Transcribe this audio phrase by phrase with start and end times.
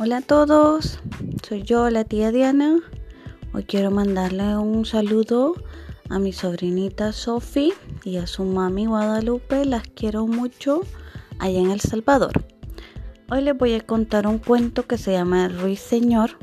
[0.00, 1.00] Hola a todos,
[1.44, 2.78] soy yo, la tía Diana.
[3.52, 5.54] Hoy quiero mandarle un saludo
[6.08, 7.72] a mi sobrinita Sophie
[8.04, 9.64] y a su mami Guadalupe.
[9.64, 10.82] Las quiero mucho
[11.40, 12.30] allá en El Salvador.
[13.28, 16.38] Hoy les voy a contar un cuento que se llama Ruiseñor,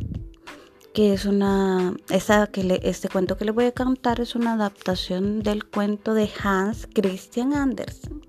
[0.94, 5.40] que es una, esa que este cuento que les voy a contar es una adaptación
[5.44, 8.22] del cuento de Hans Christian Andersen.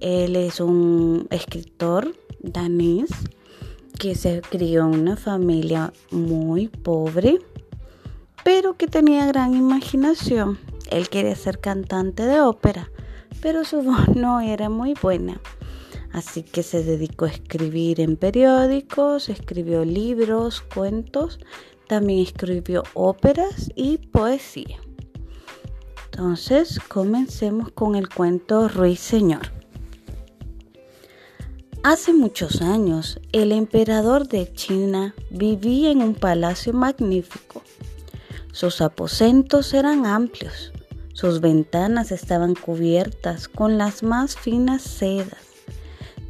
[0.00, 3.08] Él es un escritor danés
[3.98, 7.38] que se crió en una familia muy pobre,
[8.44, 10.58] pero que tenía gran imaginación.
[10.90, 12.90] Él quería ser cantante de ópera,
[13.40, 15.40] pero su voz no era muy buena.
[16.12, 21.38] Así que se dedicó a escribir en periódicos, escribió libros, cuentos,
[21.88, 24.78] también escribió óperas y poesía.
[26.06, 29.55] Entonces, comencemos con el cuento Ruiseñor.
[31.88, 37.62] Hace muchos años, el emperador de China vivía en un palacio magnífico.
[38.50, 40.72] Sus aposentos eran amplios,
[41.12, 45.38] sus ventanas estaban cubiertas con las más finas sedas.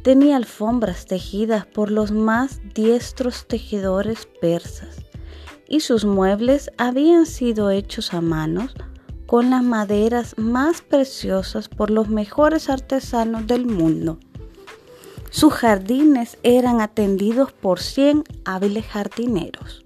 [0.03, 4.97] Tenía alfombras tejidas por los más diestros tejedores persas
[5.67, 8.75] y sus muebles habían sido hechos a manos
[9.25, 14.19] con las maderas más preciosas por los mejores artesanos del mundo.
[15.29, 19.83] Sus jardines eran atendidos por 100 hábiles jardineros.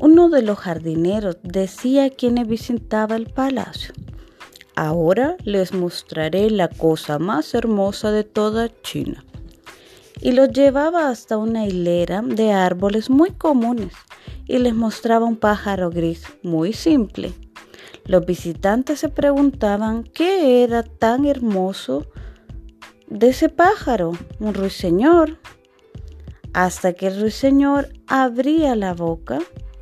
[0.00, 3.94] Uno de los jardineros decía a quienes visitaba el palacio,
[4.74, 9.24] ahora les mostraré la cosa más hermosa de toda China.
[10.20, 13.92] Y los llevaba hasta una hilera de árboles muy comunes
[14.46, 17.32] y les mostraba un pájaro gris muy simple.
[18.04, 22.06] Los visitantes se preguntaban qué era tan hermoso
[23.10, 25.38] de ese pájaro, un ruiseñor,
[26.52, 29.38] hasta que el ruiseñor abría la boca,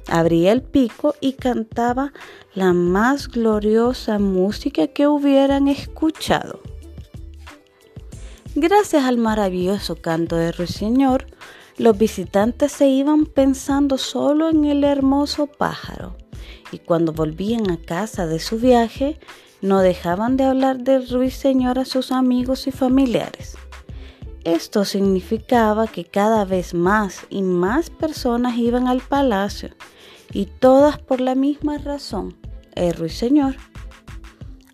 [0.09, 2.12] abría el pico y cantaba
[2.54, 6.60] la más gloriosa música que hubieran escuchado.
[8.54, 11.26] Gracias al maravilloso canto del ruiseñor,
[11.78, 16.16] los visitantes se iban pensando solo en el hermoso pájaro
[16.72, 19.19] y cuando volvían a casa de su viaje,
[19.66, 23.56] no dejaban de hablar del ruiseñor a sus amigos y familiares.
[24.44, 29.71] Esto significaba que cada vez más y más personas iban al palacio,
[30.32, 32.37] y todas por la misma razón,
[32.75, 33.56] el ruiseñor.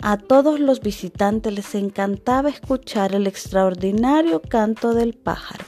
[0.02, 5.64] A todos los visitantes les encantaba escuchar el extraordinario canto del pájaro.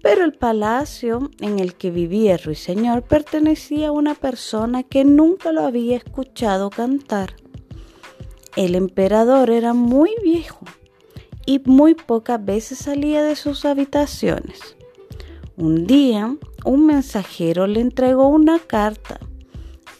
[0.00, 5.50] Pero el palacio en el que vivía el ruiseñor pertenecía a una persona que nunca
[5.50, 7.34] lo había escuchado cantar.
[8.56, 10.64] El emperador era muy viejo
[11.44, 14.76] y muy pocas veces salía de sus habitaciones.
[15.58, 16.34] Un día,
[16.64, 19.20] un mensajero le entregó una carta.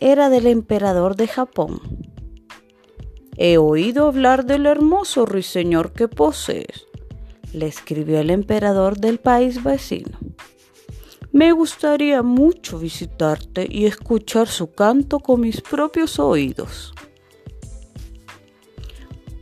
[0.01, 1.81] Era del emperador de Japón.
[3.37, 6.87] He oído hablar del hermoso ruiseñor que posees,
[7.53, 10.19] le escribió el emperador del país vecino.
[11.31, 16.95] Me gustaría mucho visitarte y escuchar su canto con mis propios oídos.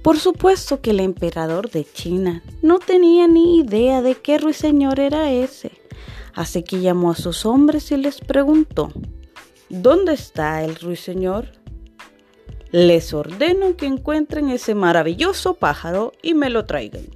[0.04, 5.32] Por supuesto que el emperador de China no tenía ni idea de qué ruiseñor era
[5.32, 5.72] ese,
[6.34, 8.92] así que llamó a sus hombres y les preguntó,
[9.70, 11.52] ¿Dónde está el ruiseñor?
[12.70, 17.06] Les ordeno que encuentren ese maravilloso pájaro y me lo traigan.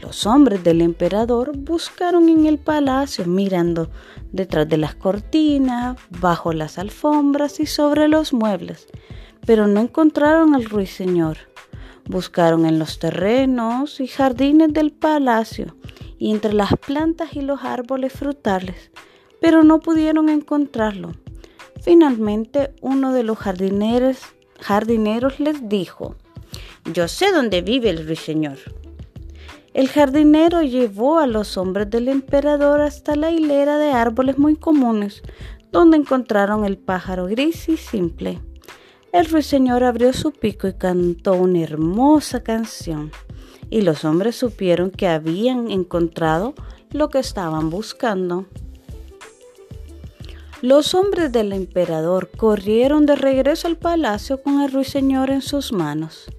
[0.00, 3.90] Los hombres del emperador buscaron en el palacio mirando
[4.32, 8.88] detrás de las cortinas, bajo las alfombras y sobre los muebles,
[9.46, 11.51] pero no encontraron al ruiseñor.
[12.12, 15.74] Buscaron en los terrenos y jardines del palacio
[16.18, 18.90] y entre las plantas y los árboles frutales,
[19.40, 21.12] pero no pudieron encontrarlo.
[21.80, 24.18] Finalmente uno de los jardineros,
[24.60, 26.16] jardineros les dijo,
[26.92, 28.58] yo sé dónde vive el ruiseñor.
[29.72, 35.22] El jardinero llevó a los hombres del emperador hasta la hilera de árboles muy comunes,
[35.70, 38.42] donde encontraron el pájaro gris y simple.
[39.12, 43.12] El ruiseñor abrió su pico y cantó una hermosa canción,
[43.68, 46.54] y los hombres supieron que habían encontrado
[46.92, 48.46] lo que estaban buscando.
[50.62, 56.30] Los hombres del emperador corrieron de regreso al palacio con el ruiseñor en sus manos.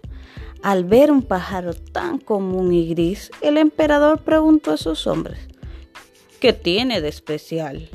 [0.64, 5.38] Al ver un pájaro tan común y gris, el emperador preguntó a sus hombres,
[6.40, 7.90] ¿qué tiene de especial?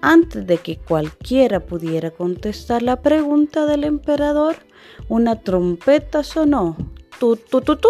[0.00, 4.56] Antes de que cualquiera pudiera contestar la pregunta del emperador,
[5.08, 6.76] una trompeta sonó.
[7.18, 7.88] ¡Tu, tu, tu!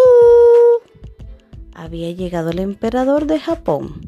[1.75, 4.01] Había llegado el emperador de Japón.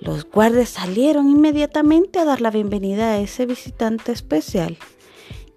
[0.00, 4.76] Los guardias salieron inmediatamente a dar la bienvenida a ese visitante especial.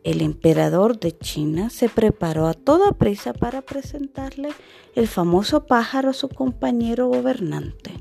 [0.03, 4.49] El emperador de China se preparó a toda prisa para presentarle
[4.95, 7.96] el famoso pájaro a su compañero gobernante.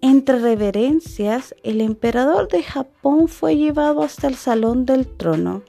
[0.00, 5.62] Entre reverencias, el emperador de Japón fue llevado hasta el salón del trono.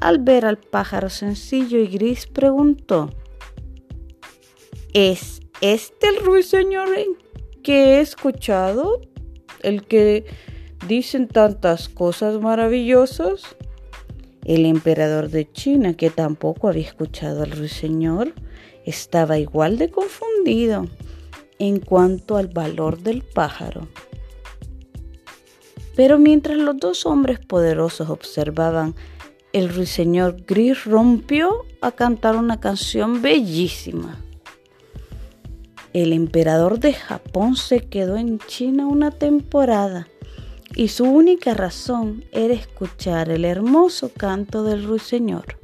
[0.00, 3.10] Al ver al pájaro sencillo y gris, preguntó,
[4.92, 6.88] ¿Es este el ruiseñor
[7.62, 9.00] que he escuchado?
[9.62, 10.24] ¿El que
[10.88, 13.56] dicen tantas cosas maravillosas?
[14.44, 18.34] El emperador de China, que tampoco había escuchado al ruiseñor,
[18.84, 20.88] estaba igual de confundido
[21.58, 23.88] en cuanto al valor del pájaro.
[25.94, 28.94] Pero mientras los dos hombres poderosos observaban,
[29.52, 34.18] el ruiseñor gris rompió a cantar una canción bellísima.
[35.92, 40.08] El emperador de Japón se quedó en China una temporada
[40.74, 45.58] y su única razón era escuchar el hermoso canto del ruiseñor.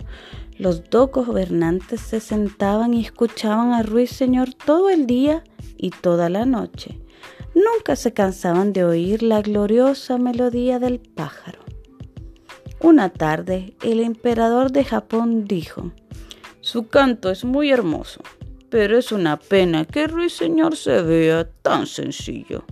[0.58, 5.44] Los dos gobernantes se sentaban y escuchaban al ruiseñor todo el día
[5.78, 7.00] y toda la noche.
[7.54, 11.60] Nunca se cansaban de oír la gloriosa melodía del pájaro.
[12.80, 15.92] Una tarde, el emperador de Japón dijo,
[16.60, 18.20] Su canto es muy hermoso,
[18.69, 22.64] pero es una pena que ruiseñor se vea tan sencillo.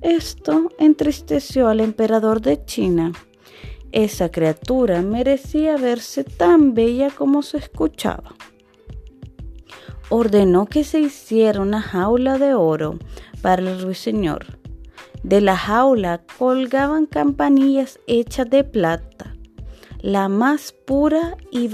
[0.00, 3.12] Esto entristeció al emperador de China.
[3.92, 8.34] Esa criatura merecía verse tan bella como se escuchaba
[10.08, 12.98] ordenó que se hiciera una jaula de oro
[13.42, 14.58] para el ruiseñor.
[15.22, 19.34] De la jaula colgaban campanillas hechas de plata,
[20.00, 21.68] la más pura y,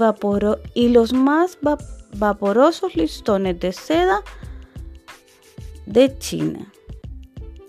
[0.73, 1.57] y los más
[2.17, 4.23] vaporosos listones de seda
[5.85, 6.71] de China.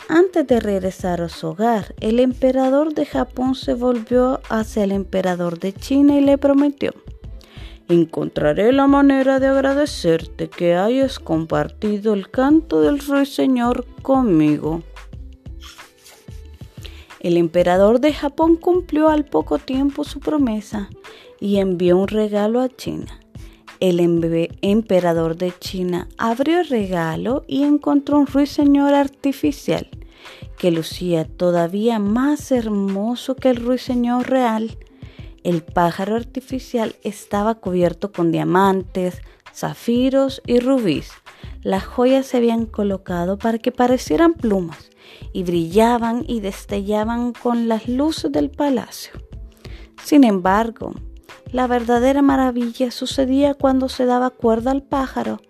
[0.08, 5.58] Antes de regresar a su hogar, el emperador de Japón se volvió hacia el emperador
[5.58, 6.92] de China y le prometió
[7.88, 14.82] encontraré la manera de agradecerte que hayas compartido el canto del ruiseñor conmigo.
[17.20, 20.90] El emperador de Japón cumplió al poco tiempo su promesa
[21.40, 23.20] y envió un regalo a China.
[23.80, 29.88] El emperador de China abrió el regalo y encontró un ruiseñor artificial
[30.58, 34.78] que lucía todavía más hermoso que el ruiseñor real
[35.44, 39.20] el pájaro artificial estaba cubierto con diamantes,
[39.54, 41.10] zafiros y rubíes.
[41.62, 44.90] Las joyas se habían colocado para que parecieran plumas
[45.32, 49.12] y brillaban y destellaban con las luces del palacio.
[50.02, 50.94] Sin embargo,
[51.52, 55.40] la verdadera maravilla sucedía cuando se daba cuerda al pájaro.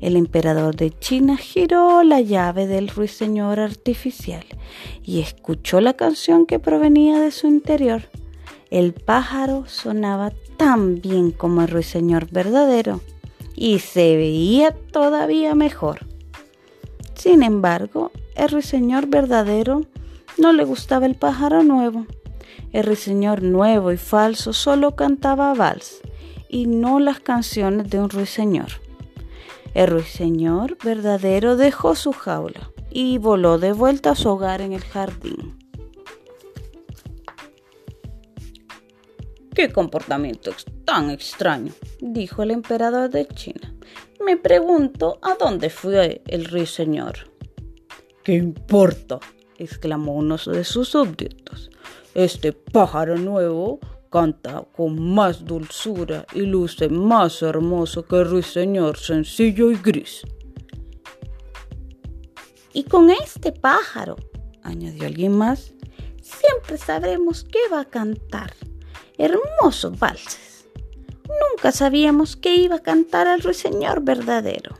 [0.00, 4.44] El emperador de China giró la llave del ruiseñor artificial
[5.02, 8.02] y escuchó la canción que provenía de su interior.
[8.70, 13.00] El pájaro sonaba tan bien como el ruiseñor verdadero
[13.54, 16.06] y se veía todavía mejor.
[17.14, 19.82] Sin embargo, el ruiseñor verdadero
[20.36, 22.06] no le gustaba el pájaro nuevo.
[22.72, 26.00] El ruiseñor nuevo y falso solo cantaba vals
[26.48, 28.68] y no las canciones de un ruiseñor.
[29.74, 34.82] El ruiseñor verdadero dejó su jaula y voló de vuelta a su hogar en el
[34.82, 35.55] jardín.
[39.56, 40.50] ¡Qué comportamiento
[40.84, 41.72] tan extraño!
[41.98, 43.74] dijo el emperador de China.
[44.22, 47.30] Me pregunto a dónde fue el ruiseñor.
[48.22, 49.18] ¿Qué importa?
[49.56, 51.70] exclamó uno de sus súbditos.
[52.12, 59.70] Este pájaro nuevo canta con más dulzura y luce más hermoso que el ruiseñor sencillo
[59.70, 60.20] y gris.
[62.74, 64.16] Y con este pájaro,
[64.62, 65.72] añadió alguien más,
[66.20, 68.52] siempre sabremos qué va a cantar
[69.18, 70.66] hermosos valses.
[71.24, 74.76] Nunca sabíamos que iba a cantar el ruiseñor verdadero.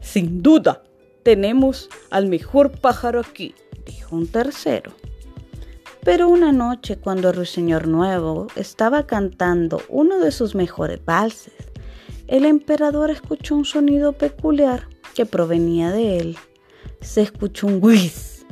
[0.00, 0.82] Sin duda,
[1.22, 3.54] tenemos al mejor pájaro aquí,
[3.86, 4.92] dijo un tercero.
[6.04, 11.54] Pero una noche, cuando el ruiseñor nuevo estaba cantando uno de sus mejores valses,
[12.26, 16.38] el emperador escuchó un sonido peculiar que provenía de él.
[17.00, 18.44] Se escuchó un whiz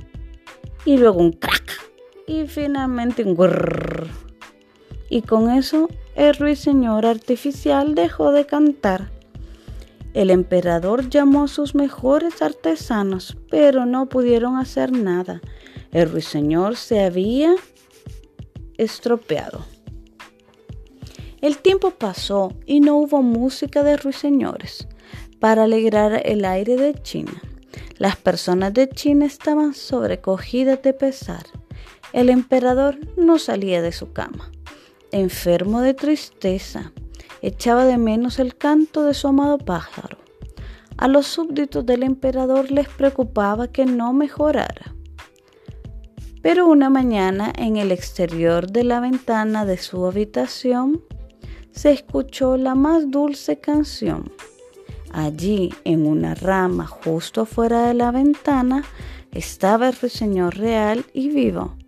[0.85, 1.91] y luego un crack
[2.27, 3.35] y finalmente un
[5.11, 9.11] y con eso el ruiseñor artificial dejó de cantar.
[10.15, 15.41] El emperador llamó a sus mejores artesanos, pero no pudieron hacer nada.
[15.93, 17.55] El ruiseñor se había
[18.79, 19.67] estropeado.
[21.41, 24.87] El tiempo pasó y no hubo música de ruiseñores
[25.39, 27.43] para alegrar el aire de China.
[27.99, 31.45] Las personas de China estaban sobrecogidas de pesar.
[32.13, 34.51] El emperador no salía de su cama.
[35.13, 36.93] Enfermo de tristeza,
[37.43, 40.19] echaba de menos el canto de su amado pájaro.
[40.97, 44.95] A los súbditos del emperador les preocupaba que no mejorara.
[46.43, 51.03] Pero una mañana en el exterior de la ventana de su habitación
[51.73, 54.31] se escuchó la más dulce canción.
[55.13, 58.85] Allí, en una rama justo fuera de la ventana,
[59.33, 61.80] estaba el ruiseñor real y vivo.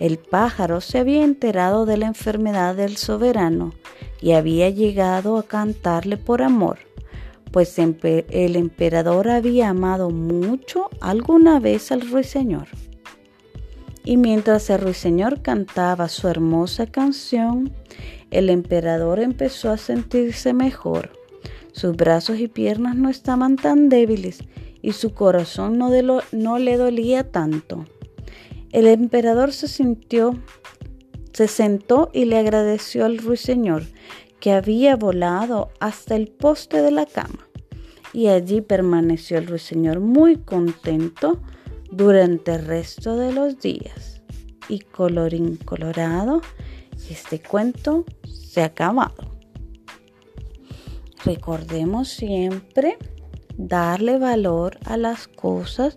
[0.00, 3.72] El pájaro se había enterado de la enfermedad del soberano
[4.20, 6.78] y había llegado a cantarle por amor,
[7.52, 12.66] pues el emperador había amado mucho alguna vez al ruiseñor.
[14.04, 17.72] Y mientras el ruiseñor cantaba su hermosa canción,
[18.30, 21.10] el emperador empezó a sentirse mejor.
[21.72, 24.40] Sus brazos y piernas no estaban tan débiles
[24.82, 27.86] y su corazón no, le dolía tanto.
[28.74, 30.34] El emperador se sintió,
[31.32, 33.84] se sentó y le agradeció al ruiseñor
[34.40, 37.48] que había volado hasta el poste de la cama.
[38.12, 41.40] Y allí permaneció el ruiseñor muy contento
[41.92, 44.22] durante el resto de los días.
[44.68, 46.40] Y colorín colorado,
[47.08, 49.38] este cuento se ha acabado.
[51.24, 52.98] Recordemos siempre
[53.56, 55.94] darle valor a las cosas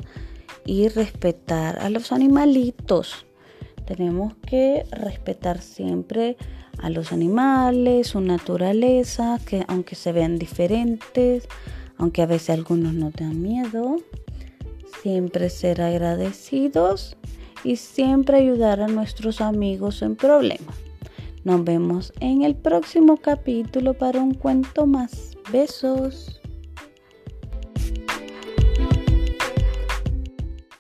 [0.68, 3.26] y respetar a los animalitos.
[3.86, 6.38] Tenemos que respetar siempre
[6.78, 11.48] a los animales, su naturaleza, que aunque se vean diferentes,
[11.98, 13.96] aunque a veces algunos no tengan miedo,
[15.02, 17.18] siempre ser agradecidos
[17.64, 20.76] y siempre ayudar a nuestros amigos en problemas.
[21.44, 25.38] Nos vemos en el próximo capítulo para un cuento más.
[25.52, 26.37] Besos.